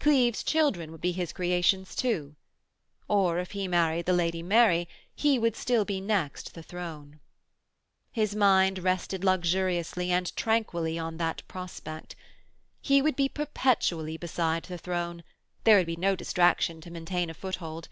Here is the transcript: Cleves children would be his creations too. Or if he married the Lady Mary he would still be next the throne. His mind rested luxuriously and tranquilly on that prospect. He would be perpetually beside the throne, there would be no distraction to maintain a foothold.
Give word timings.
Cleves 0.00 0.42
children 0.42 0.92
would 0.92 1.00
be 1.00 1.12
his 1.12 1.32
creations 1.32 1.96
too. 1.96 2.36
Or 3.08 3.38
if 3.38 3.52
he 3.52 3.66
married 3.66 4.04
the 4.04 4.12
Lady 4.12 4.42
Mary 4.42 4.86
he 5.14 5.38
would 5.38 5.56
still 5.56 5.86
be 5.86 5.98
next 5.98 6.52
the 6.52 6.62
throne. 6.62 7.20
His 8.12 8.36
mind 8.36 8.80
rested 8.80 9.24
luxuriously 9.24 10.12
and 10.12 10.36
tranquilly 10.36 10.98
on 10.98 11.16
that 11.16 11.40
prospect. 11.48 12.16
He 12.82 13.00
would 13.00 13.16
be 13.16 13.30
perpetually 13.30 14.18
beside 14.18 14.64
the 14.64 14.76
throne, 14.76 15.24
there 15.64 15.78
would 15.78 15.86
be 15.86 15.96
no 15.96 16.14
distraction 16.14 16.82
to 16.82 16.90
maintain 16.90 17.30
a 17.30 17.32
foothold. 17.32 17.88